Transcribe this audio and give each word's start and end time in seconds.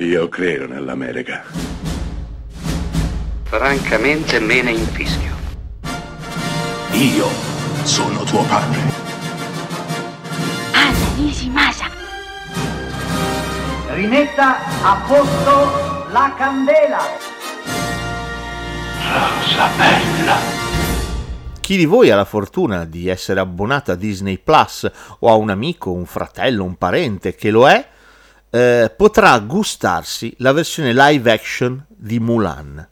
Io 0.00 0.28
credo 0.28 0.68
nell'America. 0.68 1.42
Francamente 3.42 4.38
me 4.38 4.62
ne 4.62 4.70
infischio. 4.70 5.34
Io 6.92 7.26
sono 7.82 8.22
tuo 8.22 8.44
padre. 8.44 8.78
Anna 10.70 11.14
Nishimasa. 11.16 11.86
Rimetta 13.88 14.58
a 14.82 15.02
posto 15.04 16.06
la 16.12 16.32
candela. 16.38 17.00
Rosa 19.02 19.68
bella. 19.76 20.36
Chi 21.58 21.76
di 21.76 21.86
voi 21.86 22.12
ha 22.12 22.16
la 22.16 22.24
fortuna 22.24 22.84
di 22.84 23.08
essere 23.08 23.40
abbonato 23.40 23.90
a 23.90 23.96
Disney 23.96 24.38
Plus 24.38 24.88
o 25.18 25.28
ha 25.28 25.34
un 25.34 25.50
amico, 25.50 25.90
un 25.90 26.06
fratello, 26.06 26.62
un 26.62 26.76
parente 26.76 27.34
che 27.34 27.50
lo 27.50 27.68
è, 27.68 27.96
eh, 28.50 28.92
potrà 28.96 29.38
gustarsi 29.40 30.34
la 30.38 30.52
versione 30.52 30.92
live 30.94 31.30
action 31.30 31.84
di 31.88 32.18
Mulan, 32.18 32.86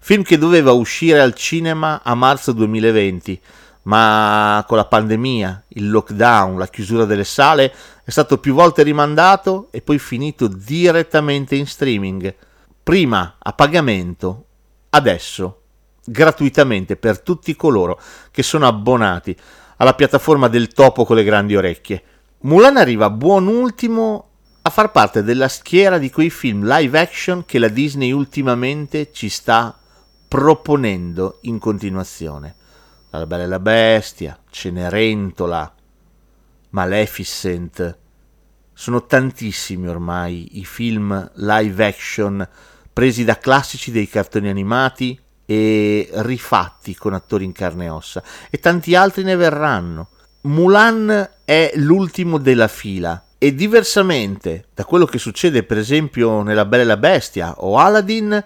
film 0.00 0.22
che 0.22 0.38
doveva 0.38 0.72
uscire 0.72 1.20
al 1.20 1.34
cinema 1.34 2.02
a 2.02 2.14
marzo 2.14 2.52
2020, 2.52 3.40
ma 3.82 4.64
con 4.66 4.76
la 4.76 4.86
pandemia, 4.86 5.64
il 5.68 5.90
lockdown, 5.90 6.58
la 6.58 6.66
chiusura 6.66 7.04
delle 7.04 7.24
sale 7.24 7.72
è 8.04 8.10
stato 8.10 8.38
più 8.38 8.52
volte 8.54 8.82
rimandato 8.82 9.68
e 9.70 9.80
poi 9.80 9.98
finito 9.98 10.48
direttamente 10.48 11.54
in 11.54 11.66
streaming, 11.66 12.34
prima 12.82 13.36
a 13.38 13.52
pagamento, 13.52 14.44
adesso 14.90 15.62
gratuitamente 16.04 16.96
per 16.96 17.20
tutti 17.20 17.54
coloro 17.56 18.00
che 18.30 18.42
sono 18.42 18.66
abbonati 18.66 19.36
alla 19.78 19.94
piattaforma 19.94 20.48
del 20.48 20.68
topo 20.68 21.04
con 21.04 21.16
le 21.16 21.24
grandi 21.24 21.56
orecchie. 21.56 22.02
Mulan 22.40 22.76
arriva 22.76 23.10
buon 23.10 23.46
ultimo 23.46 24.25
a 24.66 24.70
far 24.70 24.90
parte 24.90 25.22
della 25.22 25.46
schiera 25.46 25.96
di 25.96 26.10
quei 26.10 26.28
film 26.28 26.66
live 26.66 26.98
action 26.98 27.44
che 27.44 27.60
la 27.60 27.68
Disney 27.68 28.10
ultimamente 28.10 29.12
ci 29.12 29.28
sta 29.28 29.78
proponendo 30.26 31.38
in 31.42 31.60
continuazione. 31.60 32.56
La 33.10 33.26
Bella 33.26 33.44
e 33.44 33.46
la 33.46 33.60
Bestia, 33.60 34.36
Cenerentola, 34.50 35.72
Maleficent. 36.70 37.98
Sono 38.72 39.06
tantissimi 39.06 39.86
ormai 39.86 40.58
i 40.58 40.64
film 40.64 41.30
live 41.34 41.86
action 41.86 42.48
presi 42.92 43.22
da 43.22 43.38
classici 43.38 43.92
dei 43.92 44.08
cartoni 44.08 44.48
animati 44.48 45.16
e 45.46 46.08
rifatti 46.10 46.96
con 46.96 47.14
attori 47.14 47.44
in 47.44 47.52
carne 47.52 47.84
e 47.84 47.90
ossa 47.90 48.20
e 48.50 48.58
tanti 48.58 48.96
altri 48.96 49.22
ne 49.22 49.36
verranno. 49.36 50.08
Mulan 50.40 51.30
è 51.44 51.70
l'ultimo 51.76 52.38
della 52.38 52.66
fila 52.66 53.25
e 53.38 53.54
diversamente 53.54 54.66
da 54.74 54.84
quello 54.84 55.04
che 55.04 55.18
succede 55.18 55.62
per 55.62 55.78
esempio 55.78 56.42
nella 56.42 56.64
Bella 56.64 56.82
e 56.82 56.86
la 56.86 56.96
Bestia 56.96 57.54
o 57.58 57.78
Aladdin 57.78 58.42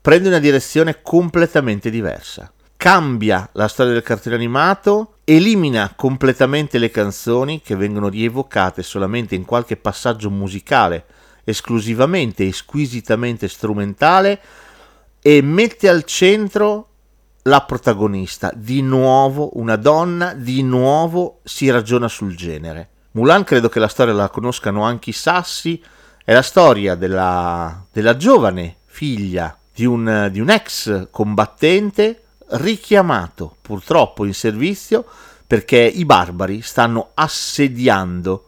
prende 0.00 0.28
una 0.28 0.38
direzione 0.38 1.02
completamente 1.02 1.90
diversa. 1.90 2.52
Cambia 2.76 3.48
la 3.54 3.66
storia 3.66 3.92
del 3.92 4.02
cartone 4.02 4.36
animato, 4.36 5.16
elimina 5.24 5.92
completamente 5.96 6.78
le 6.78 6.90
canzoni 6.90 7.60
che 7.60 7.74
vengono 7.74 8.08
rievocate 8.08 8.84
solamente 8.84 9.34
in 9.34 9.44
qualche 9.44 9.76
passaggio 9.76 10.30
musicale, 10.30 11.04
esclusivamente 11.42 12.46
e 12.46 12.52
squisitamente 12.52 13.48
strumentale 13.48 14.40
e 15.20 15.42
mette 15.42 15.88
al 15.88 16.04
centro 16.04 16.86
la 17.42 17.62
protagonista, 17.62 18.52
di 18.54 18.80
nuovo 18.82 19.58
una 19.58 19.76
donna, 19.76 20.34
di 20.34 20.62
nuovo 20.62 21.40
si 21.42 21.68
ragiona 21.70 22.06
sul 22.06 22.36
genere. 22.36 22.90
Mulan 23.12 23.44
credo 23.44 23.68
che 23.68 23.78
la 23.78 23.88
storia 23.88 24.12
la 24.12 24.28
conoscano 24.28 24.82
anche 24.82 25.10
i 25.10 25.14
sassi, 25.14 25.82
è 26.24 26.32
la 26.32 26.42
storia 26.42 26.94
della, 26.94 27.86
della 27.90 28.16
giovane 28.16 28.78
figlia 28.84 29.56
di 29.72 29.86
un, 29.86 30.28
di 30.30 30.40
un 30.40 30.50
ex 30.50 31.08
combattente 31.10 32.24
richiamato 32.50 33.56
purtroppo 33.60 34.24
in 34.24 34.34
servizio 34.34 35.04
perché 35.46 35.78
i 35.78 36.04
barbari 36.04 36.60
stanno 36.60 37.10
assediando 37.14 38.44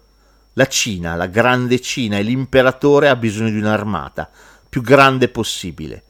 la 0.55 0.67
Cina, 0.67 1.15
la 1.15 1.27
grande 1.27 1.81
Cina 1.81 2.19
e 2.19 2.23
l'imperatore 2.23 3.09
ha 3.09 3.17
bisogno 3.17 3.51
di 3.51 3.59
un'armata 3.59 4.29
più 4.69 4.83
grande 4.83 5.29
possibile. 5.29 6.03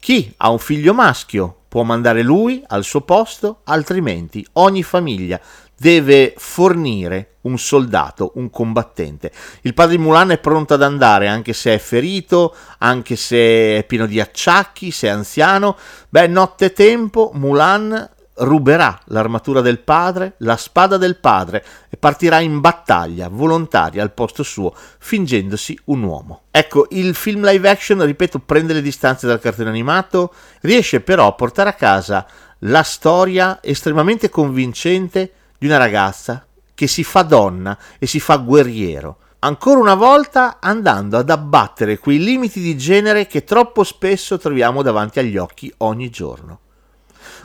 Chi 0.00 0.34
ha 0.38 0.50
un 0.50 0.58
figlio 0.58 0.92
maschio 0.92 1.60
può 1.68 1.82
mandare 1.82 2.22
lui 2.22 2.62
al 2.68 2.84
suo 2.84 3.02
posto, 3.02 3.60
altrimenti 3.64 4.46
ogni 4.54 4.82
famiglia 4.82 5.40
deve 5.76 6.34
fornire 6.36 7.36
un 7.42 7.58
soldato, 7.58 8.32
un 8.36 8.50
combattente. 8.50 9.30
Il 9.62 9.74
padre 9.74 9.96
di 9.96 10.02
Mulan 10.02 10.30
è 10.30 10.38
pronto 10.38 10.74
ad 10.74 10.82
andare, 10.82 11.28
anche 11.28 11.52
se 11.52 11.74
è 11.74 11.78
ferito, 11.78 12.54
anche 12.78 13.16
se 13.16 13.78
è 13.78 13.84
pieno 13.86 14.06
di 14.06 14.20
acciacchi, 14.20 14.90
se 14.90 15.08
è 15.08 15.10
anziano. 15.10 15.76
Beh, 16.08 16.26
notte 16.26 16.72
tempo, 16.72 17.30
Mulan 17.34 18.10
ruberà 18.36 18.98
l'armatura 19.06 19.60
del 19.60 19.78
padre, 19.78 20.34
la 20.38 20.56
spada 20.56 20.96
del 20.96 21.16
padre 21.16 21.64
e 21.88 21.96
partirà 21.96 22.40
in 22.40 22.60
battaglia 22.60 23.28
volontaria 23.28 24.02
al 24.02 24.12
posto 24.12 24.42
suo, 24.42 24.74
fingendosi 24.98 25.78
un 25.84 26.02
uomo. 26.02 26.42
Ecco, 26.50 26.86
il 26.90 27.14
film 27.14 27.44
live 27.46 27.68
action, 27.68 28.04
ripeto, 28.04 28.40
prende 28.40 28.72
le 28.72 28.82
distanze 28.82 29.26
dal 29.26 29.40
cartone 29.40 29.68
animato, 29.68 30.32
riesce 30.62 31.00
però 31.00 31.28
a 31.28 31.32
portare 31.32 31.68
a 31.68 31.74
casa 31.74 32.26
la 32.60 32.82
storia 32.82 33.60
estremamente 33.62 34.30
convincente 34.30 35.32
di 35.64 35.70
una 35.70 35.78
ragazza 35.78 36.46
che 36.74 36.86
si 36.86 37.02
fa 37.02 37.22
donna 37.22 37.78
e 37.98 38.06
si 38.06 38.20
fa 38.20 38.36
guerriero, 38.36 39.16
ancora 39.38 39.80
una 39.80 39.94
volta 39.94 40.58
andando 40.60 41.16
ad 41.16 41.30
abbattere 41.30 41.98
quei 41.98 42.22
limiti 42.22 42.60
di 42.60 42.76
genere 42.76 43.26
che 43.26 43.44
troppo 43.44 43.82
spesso 43.82 44.36
troviamo 44.36 44.82
davanti 44.82 45.20
agli 45.20 45.38
occhi 45.38 45.72
ogni 45.78 46.10
giorno. 46.10 46.58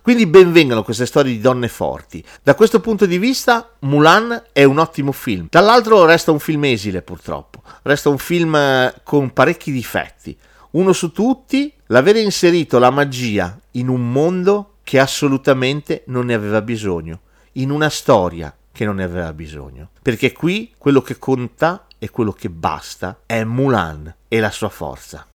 Quindi 0.02 0.25
benvengano 0.25 0.84
queste 0.84 1.06
storie 1.06 1.31
di 1.31 1.40
donne 1.40 1.69
forti. 1.69 2.22
Da 2.44 2.56
questo 2.56 2.81
punto 2.81 3.06
di 3.06 3.18
vista 3.18 3.69
Mulan 3.79 4.47
è 4.52 4.66
un 4.66 4.79
ottimo 4.79 5.13
film. 5.13 5.47
Dall'altro 5.50 6.03
resta 6.03 6.31
un 6.31 6.40
film 6.40 6.66
esile 6.66 7.02
purtroppo, 7.02 7.62
resta 7.84 8.09
un 8.09 8.18
film 8.18 8.53
eh, 8.53 8.96
con 9.03 9.31
parecchi 9.31 9.72
difetti. 9.72 10.38
Uno 10.72 10.91
su 10.91 11.13
tutti, 11.13 11.72
l'avere 11.85 12.19
inserito 12.19 12.79
la 12.79 12.90
magia 12.90 13.58
in 13.72 13.88
un 13.88 14.12
mondo 14.12 14.74
che 14.84 15.00
assolutamente 15.00 16.03
non 16.08 16.25
ne 16.25 16.34
aveva 16.34 16.62
bisogno, 16.62 17.22
in 17.54 17.72
una 17.72 17.90
storia 17.90 18.56
che 18.72 18.86
non 18.86 18.96
ne 18.96 19.04
aveva 19.04 19.34
bisogno. 19.34 19.90
Perché 20.02 20.32
qui 20.32 20.74
quello 20.78 21.02
che 21.02 21.18
conta 21.18 21.86
e 21.98 22.10
quello 22.10 22.32
che 22.32 22.50
basta 22.50 23.22
è 23.26 23.44
Mulan 23.44 24.14
e 24.28 24.40
la 24.40 24.52
sua 24.52 24.70
forza. 24.70 25.28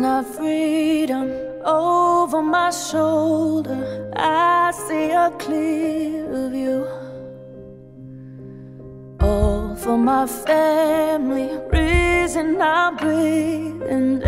not 0.00 0.24
freedom 0.24 1.30
over 1.64 2.42
my 2.42 2.70
shoulder. 2.70 3.99
See 4.90 5.12
a 5.12 5.30
clear 5.38 6.48
view. 6.50 6.84
All 9.20 9.76
for 9.76 9.96
my 9.96 10.26
family, 10.26 11.48
reason 11.70 12.60
I 12.60 12.90
breathe, 13.00 13.82
and 13.82 14.20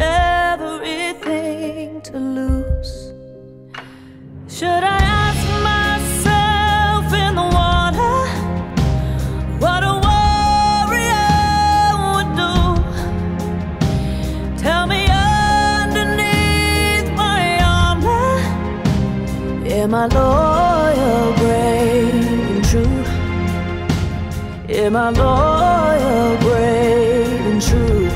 everything 0.55 2.01
to 2.03 2.17
lose. 2.17 3.13
Should 4.47 4.85
I 4.97 4.99
ask 5.25 5.45
myself 5.73 7.13
in 7.25 7.35
the 7.41 7.49
water 7.61 8.19
what 9.65 9.83
a 9.93 9.95
warrior 10.07 11.27
would 12.07 12.31
do? 12.45 12.55
Tell 14.63 14.85
me 14.87 15.03
underneath 15.81 17.09
my 17.25 17.43
armor, 17.81 18.31
Am 19.67 19.93
I 19.93 20.07
loyal, 20.07 20.52
Am 24.75 24.97
I 24.97 25.11
loyal, 25.11 26.39
brave, 26.39 27.47
and 27.47 27.61
true? 27.61 28.09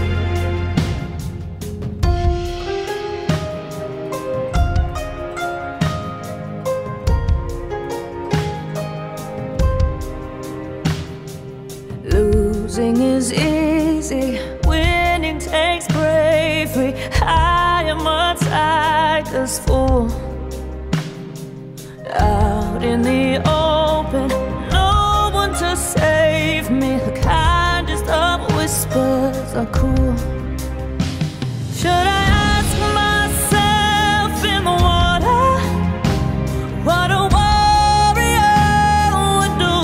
Losing 12.05 12.97
is 13.03 13.35
easy, 13.35 14.41
winning 14.67 15.38
takes 15.38 15.87
bravery. 15.88 16.94
I 17.20 17.85
am 17.87 18.06
a 18.06 18.35
tiger's 18.41 19.58
fool 19.58 20.11
out 22.14 22.82
in 22.82 23.03
the 23.03 23.15
are 29.56 29.67
cool. 29.73 30.14
Should 31.79 31.91
I 31.91 32.23
ask 32.53 32.76
myself 33.03 34.44
in 34.44 34.64
the 34.69 34.76
water 34.88 35.44
what 36.85 37.11
a 37.11 37.23
warrior 37.37 38.61
would 39.38 39.55
do? 39.64 39.79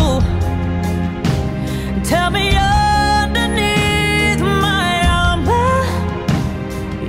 Tell 2.05 2.29
me 2.31 2.45
underneath 2.55 4.43
my 4.43 4.93
armor, 5.25 5.77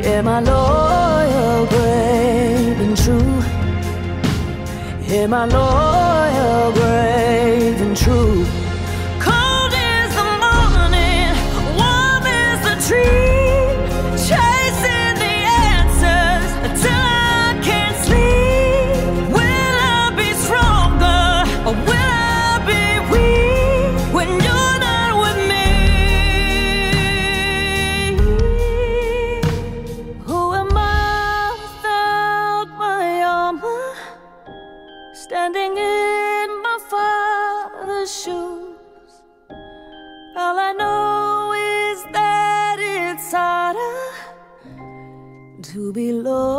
yeah, 0.02 0.22
my 0.22 0.40
loyal, 0.40 1.66
brave, 1.68 2.80
and 2.86 2.96
true. 3.04 3.42
Yeah, 5.10 5.28
my 5.28 5.46
loyal, 5.46 6.72
brave, 6.72 7.03
to 45.74 45.92
be 45.92 46.12
loyal, 46.12 46.53